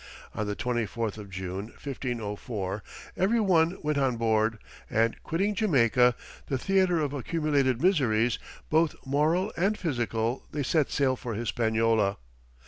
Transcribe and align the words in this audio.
On 0.33 0.47
the 0.47 0.55
24th 0.55 1.19
of 1.19 1.29
June, 1.29 1.65
1504, 1.77 2.81
every 3.15 3.39
one 3.39 3.77
went 3.83 3.99
on 3.99 4.17
board, 4.17 4.57
and 4.89 5.15
quitting 5.21 5.53
Jamaica, 5.53 6.15
the 6.47 6.57
theatre 6.57 6.99
of 6.99 7.13
accumulated 7.13 7.83
miseries, 7.83 8.39
both 8.71 8.95
moral 9.05 9.53
and 9.55 9.77
physical, 9.77 10.43
they 10.51 10.63
set 10.63 10.89
sail 10.89 11.15
for 11.15 11.35
Hispaniola. 11.35 12.17